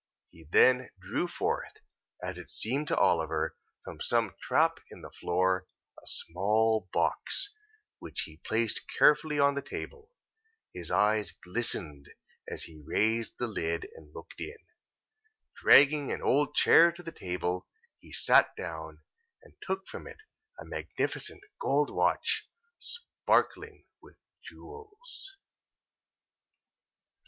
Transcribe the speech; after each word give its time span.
He 0.31 0.45
then 0.49 0.89
drew 0.99 1.27
forth: 1.27 1.73
as 2.23 2.39
it 2.39 2.49
seemed 2.49 2.87
to 2.87 2.97
Oliver, 2.97 3.55
from 3.85 4.01
some 4.01 4.33
trap 4.41 4.79
in 4.89 5.03
the 5.03 5.11
floor: 5.11 5.67
a 6.03 6.07
small 6.07 6.89
box, 6.91 7.53
which 7.99 8.21
he 8.21 8.37
placed 8.37 8.81
carefully 8.97 9.37
on 9.39 9.53
the 9.53 9.61
table. 9.61 10.09
His 10.73 10.89
eyes 10.89 11.29
glistened 11.29 12.09
as 12.51 12.63
he 12.63 12.81
raised 12.83 13.37
the 13.37 13.45
lid, 13.45 13.89
and 13.95 14.11
looked 14.11 14.41
in. 14.41 14.57
Dragging 15.61 16.11
an 16.11 16.23
old 16.23 16.55
chair 16.55 16.91
to 16.91 17.03
the 17.03 17.11
table, 17.11 17.67
he 17.99 18.11
sat 18.11 18.55
down; 18.55 19.03
and 19.43 19.53
took 19.61 19.87
from 19.87 20.07
it 20.07 20.17
a 20.59 20.65
magnificent 20.65 21.43
gold 21.59 21.91
watch, 21.91 22.49
sparkling 22.79 23.85
with 24.01 24.15
jewels. 24.41 25.37